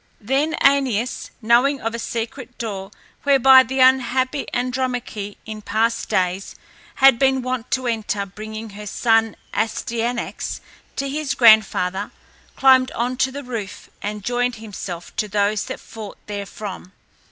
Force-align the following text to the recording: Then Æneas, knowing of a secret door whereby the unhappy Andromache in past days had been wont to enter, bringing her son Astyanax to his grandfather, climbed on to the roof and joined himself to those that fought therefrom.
Then 0.19 0.55
Æneas, 0.63 1.29
knowing 1.43 1.79
of 1.79 1.93
a 1.93 1.99
secret 1.99 2.57
door 2.57 2.89
whereby 3.21 3.61
the 3.61 3.81
unhappy 3.81 4.47
Andromache 4.51 5.37
in 5.45 5.61
past 5.61 6.09
days 6.09 6.55
had 6.95 7.19
been 7.19 7.43
wont 7.43 7.69
to 7.69 7.85
enter, 7.85 8.25
bringing 8.25 8.71
her 8.71 8.87
son 8.87 9.35
Astyanax 9.53 10.59
to 10.95 11.07
his 11.07 11.35
grandfather, 11.35 12.09
climbed 12.55 12.89
on 12.93 13.15
to 13.17 13.31
the 13.31 13.43
roof 13.43 13.91
and 14.01 14.23
joined 14.25 14.55
himself 14.55 15.15
to 15.17 15.27
those 15.27 15.65
that 15.65 15.79
fought 15.79 16.17
therefrom. 16.25 16.93